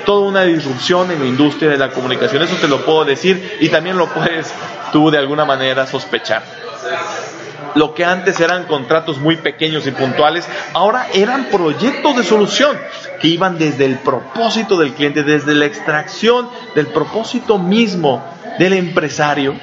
Toda 0.06 0.28
una 0.28 0.44
disrupción 0.44 1.10
en 1.10 1.18
la 1.18 1.26
industria 1.26 1.72
de 1.72 1.80
la 1.80 1.90
comunicación, 1.90 2.44
eso 2.44 2.58
te 2.58 2.68
lo 2.68 2.86
puedo 2.86 3.06
decir 3.06 3.58
y 3.60 3.70
también 3.70 3.98
lo 3.98 4.06
puedes 4.06 4.54
tú 4.92 5.10
de 5.10 5.18
alguna 5.18 5.46
manera 5.46 5.88
sospechar. 5.88 6.44
Lo 7.74 7.96
que 7.96 8.06
antes 8.06 8.40
eran 8.40 8.66
contratos 8.66 9.18
muy 9.18 9.38
pequeños 9.38 9.88
y 9.88 9.92
puntuales, 9.94 10.48
ahora 10.76 11.08
eran 11.12 11.46
proyectos 11.46 12.16
de 12.18 12.24
solución 12.24 12.78
que 13.20 13.30
iban 13.30 13.58
desde 13.58 13.86
el 13.86 13.98
propósito 13.98 14.78
del 14.78 14.94
cliente, 14.94 15.24
desde 15.24 15.56
la 15.56 15.66
extracción 15.66 16.52
del 16.76 16.86
propósito 16.86 17.58
mismo 17.58 18.24
del 18.60 18.74
empresario 18.74 19.56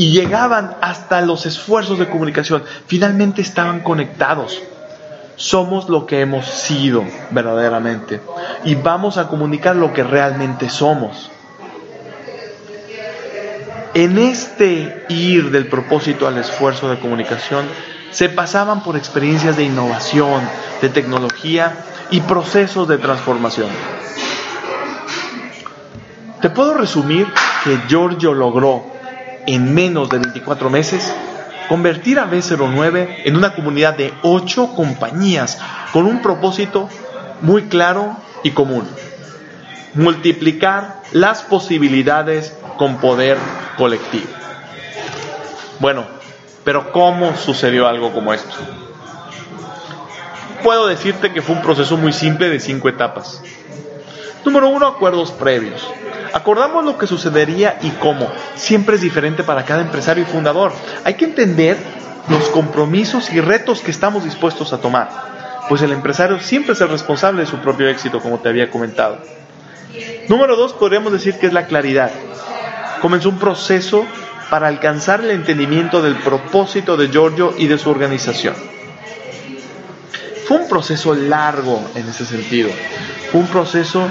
y 0.00 0.12
llegaban 0.12 0.78
hasta 0.80 1.20
los 1.20 1.44
esfuerzos 1.44 1.98
de 1.98 2.08
comunicación. 2.08 2.64
Finalmente 2.86 3.42
estaban 3.42 3.80
conectados. 3.80 4.58
Somos 5.36 5.90
lo 5.90 6.06
que 6.06 6.22
hemos 6.22 6.46
sido 6.46 7.04
verdaderamente 7.30 8.22
y 8.64 8.76
vamos 8.76 9.18
a 9.18 9.28
comunicar 9.28 9.76
lo 9.76 9.92
que 9.92 10.02
realmente 10.02 10.70
somos. 10.70 11.30
En 13.92 14.16
este 14.16 15.04
ir 15.10 15.50
del 15.50 15.66
propósito 15.66 16.26
al 16.26 16.38
esfuerzo 16.38 16.88
de 16.88 16.98
comunicación, 16.98 17.66
se 18.10 18.30
pasaban 18.30 18.82
por 18.82 18.96
experiencias 18.96 19.58
de 19.58 19.64
innovación, 19.64 20.40
de 20.80 20.88
tecnología 20.88 21.76
y 22.10 22.22
procesos 22.22 22.88
de 22.88 22.96
transformación. 22.96 23.68
Te 26.40 26.48
puedo 26.48 26.72
resumir 26.72 27.26
que 27.64 27.78
Giorgio 27.86 28.32
logró 28.32 28.98
en 29.46 29.74
menos 29.74 30.08
de 30.08 30.18
24 30.18 30.70
meses 30.70 31.12
convertir 31.68 32.18
a 32.18 32.28
B09 32.28 33.22
en 33.24 33.36
una 33.36 33.54
comunidad 33.54 33.96
de 33.96 34.12
8 34.22 34.74
compañías 34.74 35.58
con 35.92 36.06
un 36.06 36.20
propósito 36.20 36.88
muy 37.42 37.64
claro 37.64 38.16
y 38.42 38.50
común. 38.50 38.88
Multiplicar 39.94 41.00
las 41.12 41.42
posibilidades 41.42 42.56
con 42.76 42.96
poder 42.96 43.38
colectivo. 43.76 44.26
Bueno, 45.78 46.04
pero 46.64 46.92
¿cómo 46.92 47.36
sucedió 47.36 47.86
algo 47.86 48.12
como 48.12 48.34
esto? 48.34 48.54
Puedo 50.62 50.86
decirte 50.86 51.32
que 51.32 51.40
fue 51.40 51.54
un 51.54 51.62
proceso 51.62 51.96
muy 51.96 52.12
simple 52.12 52.48
de 52.50 52.60
cinco 52.60 52.88
etapas. 52.88 53.42
Número 54.44 54.68
uno, 54.68 54.86
acuerdos 54.86 55.30
previos. 55.32 55.88
Acordamos 56.32 56.84
lo 56.84 56.98
que 56.98 57.06
sucedería 57.06 57.78
y 57.82 57.90
cómo. 57.90 58.28
Siempre 58.54 58.96
es 58.96 59.02
diferente 59.02 59.42
para 59.42 59.64
cada 59.64 59.82
empresario 59.82 60.22
y 60.22 60.26
fundador. 60.26 60.72
Hay 61.04 61.14
que 61.14 61.24
entender 61.24 61.76
los 62.28 62.48
compromisos 62.50 63.32
y 63.32 63.40
retos 63.40 63.80
que 63.80 63.90
estamos 63.90 64.24
dispuestos 64.24 64.72
a 64.72 64.78
tomar, 64.78 65.08
pues 65.68 65.82
el 65.82 65.92
empresario 65.92 66.38
siempre 66.40 66.74
es 66.74 66.80
el 66.80 66.88
responsable 66.88 67.42
de 67.42 67.46
su 67.46 67.58
propio 67.58 67.88
éxito, 67.88 68.20
como 68.20 68.38
te 68.38 68.48
había 68.48 68.70
comentado. 68.70 69.18
Número 70.28 70.54
dos, 70.56 70.72
podríamos 70.72 71.12
decir 71.12 71.38
que 71.38 71.46
es 71.46 71.52
la 71.52 71.66
claridad. 71.66 72.10
Comenzó 73.00 73.30
un 73.30 73.38
proceso 73.38 74.04
para 74.48 74.68
alcanzar 74.68 75.20
el 75.20 75.30
entendimiento 75.30 76.02
del 76.02 76.16
propósito 76.16 76.96
de 76.96 77.08
Giorgio 77.08 77.54
y 77.56 77.66
de 77.66 77.78
su 77.78 77.90
organización. 77.90 78.54
Fue 80.46 80.58
un 80.58 80.68
proceso 80.68 81.14
largo 81.14 81.80
en 81.94 82.08
ese 82.08 82.26
sentido. 82.26 82.70
Fue 83.30 83.40
un 83.40 83.46
proceso 83.46 84.08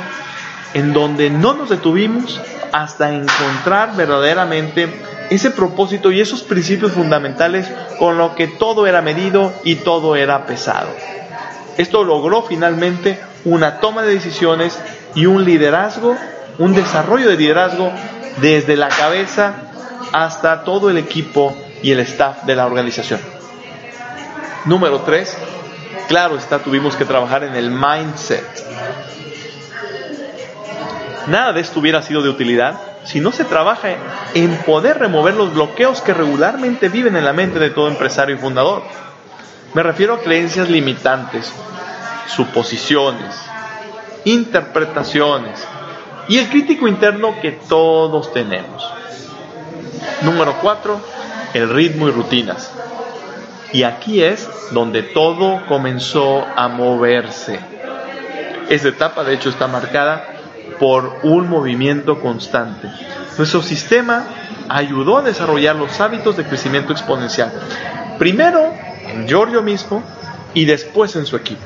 en 0.74 0.94
donde 0.94 1.30
no 1.30 1.54
nos 1.54 1.70
detuvimos 1.70 2.40
hasta 2.72 3.12
encontrar 3.12 3.96
verdaderamente 3.96 4.90
ese 5.30 5.52
propósito 5.52 6.12
y 6.12 6.22
esos 6.22 6.44
principios 6.44 6.92
fundamentales 6.92 7.68
con 7.98 8.18
lo 8.18 8.36
que 8.36 8.48
todo 8.48 8.88
era 8.88 9.02
medido 9.02 9.54
y 9.64 9.76
todo 9.76 10.16
era 10.16 10.46
pesado. 10.46 10.90
Esto 11.78 12.04
logró 12.04 12.44
finalmente 12.44 13.20
una 13.46 13.80
toma 13.80 14.04
de 14.04 14.14
decisiones 14.14 14.80
y 15.16 15.26
un 15.26 15.46
liderazgo, 15.46 16.16
un 16.58 16.74
desarrollo 16.74 17.30
de 17.30 17.38
liderazgo 17.38 17.92
desde 18.42 18.76
la 18.76 18.90
cabeza 18.90 19.54
hasta 20.12 20.64
todo 20.64 20.90
el 20.90 20.98
equipo 20.98 21.56
y 21.82 21.92
el 21.92 22.00
staff 22.02 22.44
de 22.44 22.56
la 22.56 22.66
organización. 22.66 23.20
Número 24.66 25.02
tres, 25.02 25.38
claro 26.08 26.38
está, 26.38 26.60
tuvimos 26.60 26.96
que 26.96 27.06
trabajar 27.06 27.44
en 27.44 27.56
el 27.56 27.72
mindset 27.72 28.46
Nada 31.30 31.54
de 31.54 31.62
esto 31.62 31.80
hubiera 31.80 32.02
sido 32.02 32.24
de 32.24 32.30
utilidad 32.30 32.80
si 33.06 33.20
no 33.20 33.32
se 33.32 33.46
trabaja 33.46 33.90
en 34.34 34.58
poder 34.64 34.98
remover 34.98 35.36
los 35.36 35.54
bloqueos 35.54 36.02
que 36.02 36.14
regularmente 36.14 36.90
viven 36.90 37.16
en 37.16 37.24
la 37.24 37.34
mente 37.34 37.60
de 37.60 37.70
todo 37.70 37.88
empresario 37.88 38.36
y 38.36 38.40
fundador. 38.40 38.82
Me 39.76 39.84
refiero 39.84 40.16
a 40.16 40.22
creencias 40.22 40.70
limitantes, 40.70 41.54
suposiciones, 42.28 43.36
interpretaciones 44.26 45.64
y 46.28 46.40
el 46.40 46.50
crítico 46.50 46.88
interno 46.88 47.40
que 47.40 47.52
todos 47.52 48.34
tenemos. 48.34 48.92
Número 50.24 50.56
4. 50.62 51.00
El 51.54 51.70
ritmo 51.70 52.08
y 52.08 52.12
rutinas. 52.12 52.72
Y 53.72 53.84
aquí 53.84 54.24
es 54.24 54.50
donde 54.72 55.04
todo 55.04 55.64
comenzó 55.68 56.44
a 56.56 56.68
moverse. 56.70 57.60
Esta 58.68 58.88
etapa 58.88 59.24
de 59.24 59.36
hecho 59.36 59.50
está 59.50 59.68
marcada 59.68 60.39
por 60.80 61.20
un 61.24 61.50
movimiento 61.50 62.20
constante. 62.20 62.90
Nuestro 63.38 63.62
sistema 63.62 64.26
ayudó 64.68 65.18
a 65.18 65.22
desarrollar 65.22 65.76
los 65.76 66.00
hábitos 66.00 66.38
de 66.38 66.46
crecimiento 66.46 66.94
exponencial, 66.94 67.52
primero 68.18 68.74
en 69.08 69.28
Giorgio 69.28 69.62
mismo 69.62 70.04
y 70.54 70.66
después 70.66 71.16
en 71.16 71.26
su 71.26 71.36
equipo. 71.36 71.62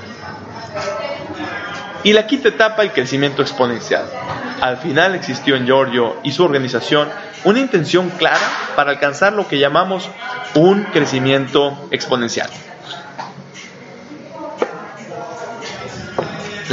Y 2.03 2.11
la 2.11 2.27
quinta 2.27 2.49
etapa, 2.49 2.83
el 2.83 2.91
crecimiento 2.91 3.41
exponencial. 3.41 4.05
Al 4.59 4.77
final 4.77 5.15
existió 5.15 5.55
en 5.55 5.65
Giorgio 5.65 6.17
y 6.23 6.31
su 6.31 6.43
organización 6.43 7.07
una 7.45 7.59
intención 7.59 8.09
clara 8.09 8.45
para 8.75 8.91
alcanzar 8.91 9.33
lo 9.33 9.47
que 9.47 9.59
llamamos 9.59 10.09
un 10.55 10.83
crecimiento 10.83 11.87
exponencial. 11.91 12.49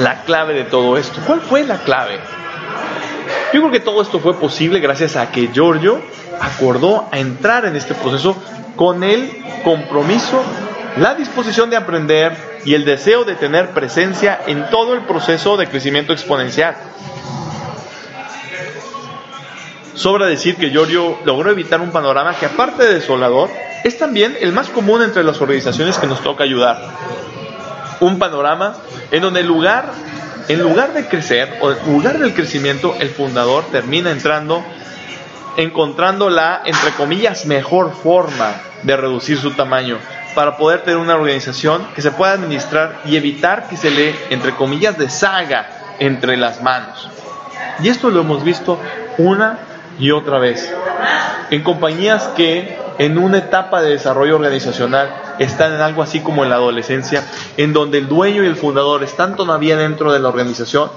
La 0.01 0.23
clave 0.23 0.55
de 0.55 0.65
todo 0.65 0.97
esto. 0.97 1.21
¿Cuál 1.27 1.41
fue 1.41 1.65
la 1.65 1.79
clave? 1.79 2.19
Yo 3.53 3.61
creo 3.61 3.71
que 3.71 3.81
todo 3.81 4.03
esto 4.03 4.19
fue 4.21 4.35
posible 4.35 4.81
gracias 4.81 5.17
a 5.17 5.31
que 5.31 5.49
Giorgio 5.49 6.01
acordó 6.41 7.09
a 7.13 7.19
entrar 7.19 7.67
en 7.67 7.77
este 7.77 7.95
proceso 7.95 8.37
con 8.77 9.03
el 9.03 9.31
compromiso, 9.63 10.43
la 10.97 11.15
disposición 11.15 11.69
de 11.69 11.77
aprender 11.77 12.61
y 12.65 12.75
el 12.75 12.85
deseo 12.85 13.25
de 13.25 13.35
tener 13.35 13.71
presencia 13.71 14.41
en 14.47 14.71
todo 14.71 14.95
el 14.95 15.03
proceso 15.03 15.57
de 15.57 15.67
crecimiento 15.69 16.13
exponencial. 16.13 16.77
Sobra 19.95 20.27
decir 20.27 20.57
que 20.57 20.71
Giorgio 20.71 21.19
logró 21.25 21.51
evitar 21.51 21.81
un 21.81 21.91
panorama 21.91 22.35
que 22.35 22.47
aparte 22.47 22.85
de 22.85 22.95
desolador, 22.95 23.51
es 23.85 23.99
también 23.99 24.37
el 24.41 24.53
más 24.53 24.69
común 24.69 25.03
entre 25.03 25.25
las 25.25 25.41
organizaciones 25.41 25.99
que 25.99 26.07
nos 26.07 26.23
toca 26.23 26.45
ayudar 26.45 26.79
un 28.01 28.19
panorama 28.19 28.77
en 29.11 29.23
donde 29.23 29.41
el 29.41 29.47
lugar, 29.47 29.93
en 30.49 30.61
lugar 30.61 30.93
de 30.93 31.07
crecer 31.07 31.59
o 31.61 31.73
en 31.73 31.93
lugar 31.93 32.19
del 32.19 32.35
crecimiento, 32.35 32.95
el 32.99 33.11
fundador 33.11 33.65
termina 33.71 34.11
entrando, 34.11 34.65
encontrando 35.57 36.31
la, 36.31 36.63
entre 36.65 36.91
comillas, 36.93 37.47
mejor 37.47 37.95
forma 37.95 38.55
de 38.83 38.97
reducir 38.97 39.39
su 39.39 39.53
tamaño 39.53 39.99
para 40.35 40.57
poder 40.57 40.83
tener 40.83 40.99
una 40.99 41.17
organización 41.17 41.87
que 41.95 42.03
se 42.03 42.13
pueda 42.13 42.33
administrar 42.33 43.01
y 43.05 43.17
evitar 43.17 43.69
que 43.69 43.77
se 43.77 43.91
le, 43.91 44.15
entre 44.31 44.55
comillas, 44.55 44.97
deshaga 44.97 45.97
entre 45.99 46.37
las 46.37 46.63
manos. 46.63 47.09
Y 47.83 47.89
esto 47.89 48.11
lo 48.11 48.21
hemos 48.21 48.45
visto 48.45 48.79
una 49.19 49.59
y 50.01 50.11
otra 50.11 50.39
vez 50.39 50.73
en 51.51 51.63
compañías 51.63 52.29
que 52.37 52.79
en 52.99 53.19
una 53.19 53.39
etapa 53.39 53.83
de 53.83 53.91
desarrollo 53.91 54.37
organizacional 54.37 55.11
están 55.39 55.75
en 55.75 55.81
algo 55.81 56.03
así 56.03 56.21
como 56.21 56.45
en 56.45 56.51
la 56.51 56.57
adolescencia, 56.57 57.25
en 57.57 57.73
donde 57.73 57.99
el 57.99 58.09
dueño 58.09 58.45
y 58.45 58.47
el 58.47 58.57
fundador 58.57 59.03
están 59.03 59.37
todavía 59.37 59.77
dentro 59.77 60.13
de 60.13 60.21
la 60.21 60.29
organización, 60.29 60.91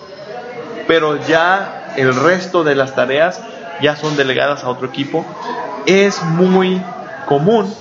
pero 0.88 1.18
ya 1.26 1.94
el 1.96 2.16
resto 2.16 2.64
de 2.64 2.76
las 2.76 2.96
tareas 2.96 3.42
ya 3.82 3.96
son 3.96 4.16
delegadas 4.16 4.64
a 4.64 4.70
otro 4.70 4.88
equipo, 4.88 5.26
es 5.86 6.22
muy 6.24 6.82
común 7.26 7.74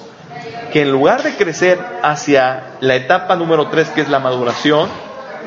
que 0.73 0.83
en 0.83 0.91
lugar 0.91 1.23
de 1.23 1.37
crecer 1.37 1.79
hacia 2.03 2.63
la 2.81 2.95
etapa 2.95 3.37
número 3.37 3.69
3, 3.69 3.91
que 3.91 4.01
es 4.01 4.09
la 4.09 4.21
maduración, 4.21 4.89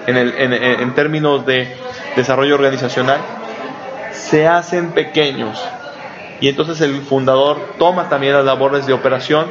en, 0.07 0.93
términos 0.93 1.45
de 1.45 1.75
desarrollo 2.15 2.55
organizacional, 2.55 3.19
se 4.15 4.47
hacen 4.47 4.91
pequeños. 4.91 5.63
Y 6.41 6.49
entonces 6.49 6.81
el 6.81 7.01
fundador 7.01 7.75
toma 7.77 8.09
también 8.09 8.33
las 8.33 8.45
labores 8.45 8.85
de 8.85 8.93
operación 8.93 9.47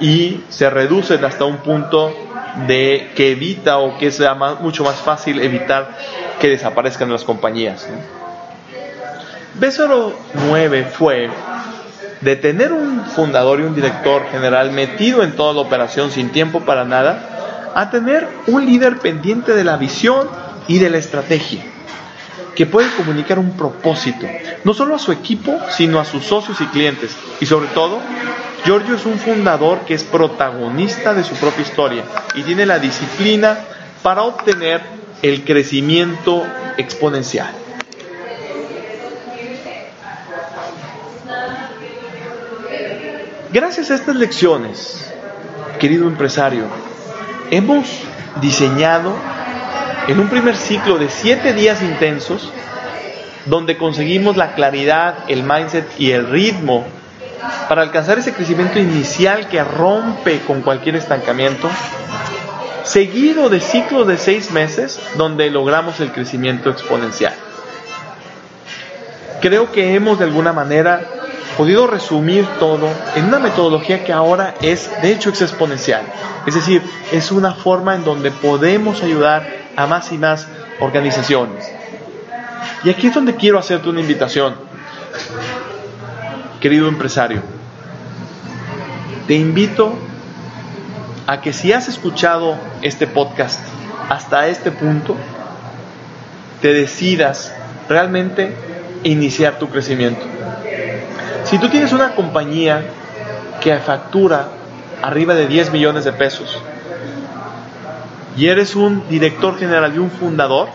y 0.00 0.42
se 0.48 0.70
reducen 0.70 1.24
hasta 1.24 1.44
un 1.44 1.58
punto 1.58 2.14
de 2.66 3.10
que 3.14 3.32
evita 3.32 3.78
o 3.78 3.98
que 3.98 4.10
sea 4.10 4.34
mucho 4.34 4.84
más 4.84 4.96
fácil 4.96 5.40
evitar 5.40 5.96
que 6.40 6.48
desaparezcan 6.48 7.10
las 7.10 7.24
compañías. 7.24 7.88
B09 9.58 10.86
fue 10.86 11.30
de 12.20 12.36
tener 12.36 12.72
un 12.72 13.04
fundador 13.06 13.60
y 13.60 13.64
un 13.64 13.74
director 13.74 14.26
general 14.30 14.72
metido 14.72 15.22
en 15.22 15.32
toda 15.32 15.52
la 15.52 15.60
operación 15.60 16.10
sin 16.10 16.30
tiempo 16.30 16.60
para 16.60 16.84
nada, 16.84 17.72
a 17.74 17.90
tener 17.90 18.26
un 18.46 18.66
líder 18.66 18.98
pendiente 18.98 19.54
de 19.54 19.64
la 19.64 19.76
visión 19.76 20.28
y 20.66 20.78
de 20.78 20.90
la 20.90 20.98
estrategia, 20.98 21.62
que 22.58 22.66
puede 22.66 22.90
comunicar 22.96 23.38
un 23.38 23.52
propósito, 23.52 24.26
no 24.64 24.74
solo 24.74 24.96
a 24.96 24.98
su 24.98 25.12
equipo, 25.12 25.56
sino 25.70 26.00
a 26.00 26.04
sus 26.04 26.24
socios 26.24 26.60
y 26.60 26.66
clientes. 26.66 27.16
Y 27.38 27.46
sobre 27.46 27.68
todo, 27.68 28.00
Giorgio 28.64 28.96
es 28.96 29.06
un 29.06 29.16
fundador 29.16 29.82
que 29.86 29.94
es 29.94 30.02
protagonista 30.02 31.14
de 31.14 31.22
su 31.22 31.36
propia 31.36 31.62
historia 31.62 32.02
y 32.34 32.42
tiene 32.42 32.66
la 32.66 32.80
disciplina 32.80 33.60
para 34.02 34.22
obtener 34.22 34.80
el 35.22 35.44
crecimiento 35.44 36.44
exponencial. 36.76 37.52
Gracias 43.52 43.92
a 43.92 43.94
estas 43.94 44.16
lecciones, 44.16 45.12
querido 45.78 46.08
empresario, 46.08 46.64
hemos 47.52 47.86
diseñado 48.40 49.14
en 50.08 50.18
un 50.18 50.28
primer 50.28 50.56
ciclo 50.56 50.96
de 50.96 51.10
siete 51.10 51.52
días 51.52 51.82
intensos, 51.82 52.50
donde 53.44 53.76
conseguimos 53.76 54.38
la 54.38 54.54
claridad, 54.54 55.16
el 55.28 55.42
mindset 55.42 55.86
y 55.98 56.12
el 56.12 56.28
ritmo 56.28 56.86
para 57.68 57.82
alcanzar 57.82 58.18
ese 58.18 58.32
crecimiento 58.32 58.78
inicial 58.78 59.48
que 59.48 59.62
rompe 59.62 60.40
con 60.40 60.62
cualquier 60.62 60.96
estancamiento, 60.96 61.68
seguido 62.84 63.50
de 63.50 63.60
ciclos 63.60 64.06
de 64.06 64.16
seis 64.16 64.50
meses 64.50 64.98
donde 65.16 65.50
logramos 65.50 66.00
el 66.00 66.10
crecimiento 66.10 66.70
exponencial. 66.70 67.34
Creo 69.42 69.70
que 69.70 69.94
hemos 69.94 70.18
de 70.18 70.24
alguna 70.24 70.54
manera 70.54 71.02
podido 71.58 71.86
resumir 71.86 72.46
todo 72.58 72.88
en 73.14 73.26
una 73.26 73.38
metodología 73.38 74.04
que 74.04 74.12
ahora 74.12 74.54
es 74.62 74.90
de 75.02 75.12
hecho 75.12 75.28
exponencial. 75.30 76.02
Es 76.46 76.54
decir, 76.54 76.82
es 77.12 77.30
una 77.30 77.52
forma 77.52 77.94
en 77.94 78.04
donde 78.04 78.30
podemos 78.30 79.02
ayudar 79.02 79.67
a 79.78 79.86
más 79.86 80.10
y 80.10 80.18
más 80.18 80.48
organizaciones. 80.80 81.72
Y 82.82 82.90
aquí 82.90 83.06
es 83.06 83.14
donde 83.14 83.36
quiero 83.36 83.60
hacerte 83.60 83.88
una 83.88 84.00
invitación, 84.00 84.56
querido 86.60 86.88
empresario. 86.88 87.42
Te 89.28 89.34
invito 89.34 89.96
a 91.28 91.40
que 91.40 91.52
si 91.52 91.72
has 91.72 91.86
escuchado 91.86 92.56
este 92.82 93.06
podcast 93.06 93.60
hasta 94.08 94.48
este 94.48 94.72
punto, 94.72 95.14
te 96.60 96.72
decidas 96.72 97.54
realmente 97.88 98.56
iniciar 99.04 99.60
tu 99.60 99.68
crecimiento. 99.68 100.26
Si 101.44 101.56
tú 101.58 101.68
tienes 101.68 101.92
una 101.92 102.16
compañía 102.16 102.82
que 103.60 103.76
factura 103.76 104.48
arriba 105.02 105.36
de 105.36 105.46
10 105.46 105.70
millones 105.70 106.04
de 106.04 106.12
pesos 106.12 106.60
y 108.38 108.46
eres 108.46 108.76
un 108.76 109.08
director 109.08 109.58
general 109.58 109.92
y 109.96 109.98
un 109.98 110.12
fundador, 110.12 110.68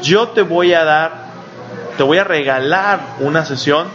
yo 0.00 0.28
te 0.28 0.42
voy 0.42 0.72
a 0.72 0.84
dar, 0.84 1.26
te 1.96 2.04
voy 2.04 2.18
a 2.18 2.24
regalar 2.24 3.00
una 3.18 3.44
sesión 3.44 3.88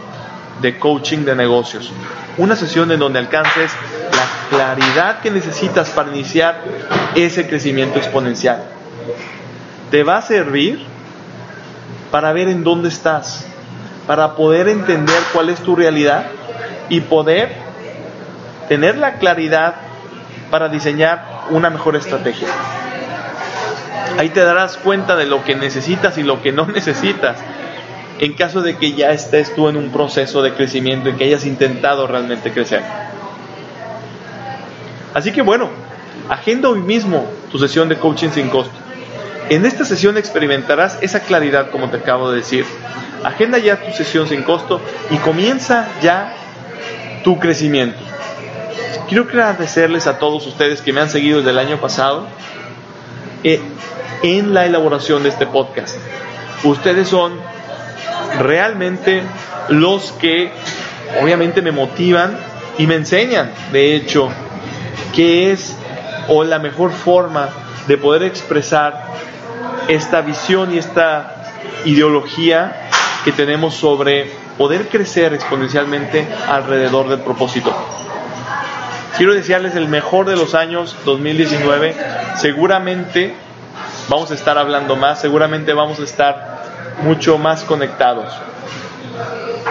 de 0.60 0.78
coaching 0.78 1.24
de 1.24 1.34
negocios. 1.34 1.90
Una 2.36 2.54
sesión 2.54 2.92
en 2.92 3.00
donde 3.00 3.18
alcances 3.18 3.72
la 4.12 4.54
claridad 4.54 5.20
que 5.20 5.30
necesitas 5.30 5.88
para 5.88 6.10
iniciar 6.10 6.60
ese 7.14 7.48
crecimiento 7.48 7.98
exponencial. 7.98 8.62
Te 9.90 10.02
va 10.02 10.18
a 10.18 10.22
servir 10.22 10.84
para 12.10 12.34
ver 12.34 12.48
en 12.48 12.62
dónde 12.62 12.90
estás, 12.90 13.46
para 14.06 14.36
poder 14.36 14.68
entender 14.68 15.22
cuál 15.32 15.48
es 15.48 15.60
tu 15.60 15.74
realidad 15.74 16.26
y 16.90 17.00
poder 17.00 17.56
tener 18.68 18.98
la 18.98 19.14
claridad 19.14 19.76
para 20.50 20.68
diseñar 20.68 21.33
una 21.50 21.70
mejor 21.70 21.96
estrategia. 21.96 22.48
Ahí 24.18 24.28
te 24.28 24.44
darás 24.44 24.76
cuenta 24.76 25.16
de 25.16 25.26
lo 25.26 25.44
que 25.44 25.54
necesitas 25.56 26.18
y 26.18 26.22
lo 26.22 26.42
que 26.42 26.52
no 26.52 26.66
necesitas 26.74 27.38
en 28.18 28.34
caso 28.34 28.62
de 28.62 28.76
que 28.76 28.92
ya 28.92 29.10
estés 29.10 29.54
tú 29.54 29.68
en 29.68 29.76
un 29.76 29.90
proceso 29.90 30.42
de 30.42 30.52
crecimiento 30.52 31.08
y 31.08 31.14
que 31.14 31.24
hayas 31.24 31.46
intentado 31.46 32.06
realmente 32.06 32.52
crecer. 32.52 32.82
Así 35.12 35.32
que 35.32 35.42
bueno, 35.42 35.68
agenda 36.28 36.68
hoy 36.68 36.80
mismo 36.80 37.26
tu 37.50 37.58
sesión 37.58 37.88
de 37.88 37.96
coaching 37.96 38.30
sin 38.30 38.48
costo. 38.48 38.74
En 39.48 39.66
esta 39.66 39.84
sesión 39.84 40.16
experimentarás 40.16 40.98
esa 41.02 41.20
claridad 41.20 41.70
como 41.70 41.90
te 41.90 41.98
acabo 41.98 42.30
de 42.30 42.38
decir. 42.38 42.64
Agenda 43.24 43.58
ya 43.58 43.76
tu 43.76 43.92
sesión 43.92 44.28
sin 44.28 44.42
costo 44.42 44.80
y 45.10 45.16
comienza 45.16 45.88
ya 46.00 46.34
tu 47.24 47.38
crecimiento. 47.38 47.98
Quiero 49.08 49.24
agradecerles 49.24 50.06
a 50.06 50.18
todos 50.18 50.46
ustedes 50.46 50.80
que 50.80 50.92
me 50.92 51.00
han 51.00 51.10
seguido 51.10 51.38
desde 51.38 51.50
el 51.50 51.58
año 51.58 51.78
pasado 51.78 52.26
eh, 53.42 53.60
en 54.22 54.54
la 54.54 54.64
elaboración 54.64 55.22
de 55.22 55.28
este 55.28 55.46
podcast. 55.46 55.96
Ustedes 56.64 57.08
son 57.08 57.34
realmente 58.40 59.22
los 59.68 60.12
que 60.12 60.50
obviamente 61.20 61.60
me 61.60 61.70
motivan 61.70 62.38
y 62.78 62.86
me 62.86 62.94
enseñan, 62.94 63.52
de 63.72 63.94
hecho, 63.94 64.30
qué 65.14 65.52
es 65.52 65.76
o 66.28 66.42
la 66.42 66.58
mejor 66.58 66.90
forma 66.90 67.50
de 67.86 67.98
poder 67.98 68.22
expresar 68.22 69.04
esta 69.88 70.22
visión 70.22 70.72
y 70.74 70.78
esta 70.78 71.52
ideología 71.84 72.88
que 73.22 73.32
tenemos 73.32 73.74
sobre 73.74 74.30
poder 74.56 74.88
crecer 74.88 75.34
exponencialmente 75.34 76.26
alrededor 76.48 77.08
del 77.08 77.20
propósito. 77.20 77.74
Quiero 79.16 79.34
desearles 79.34 79.76
el 79.76 79.88
mejor 79.88 80.26
de 80.26 80.36
los 80.36 80.54
años 80.54 80.96
2019. 81.04 81.94
Seguramente 82.36 83.34
vamos 84.08 84.30
a 84.32 84.34
estar 84.34 84.58
hablando 84.58 84.96
más, 84.96 85.20
seguramente 85.20 85.72
vamos 85.72 86.00
a 86.00 86.04
estar 86.04 86.64
mucho 87.02 87.38
más 87.38 87.62
conectados. 87.62 88.32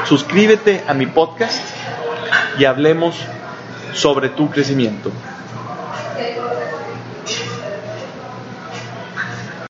Suscríbete 0.06 0.84
a 0.88 0.94
mi 0.94 1.08
podcast 1.08 1.62
y 2.58 2.66
hablemos 2.66 3.16
sobre 3.94 4.30
tu 4.30 4.50
crecimiento. 4.50 5.12